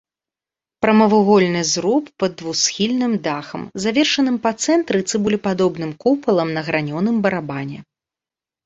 [0.85, 7.79] Прамавугольны зруб пад двухсхільным дахам, завершаным па цэнтры цыбулепадобным купалам на гранёным барабане.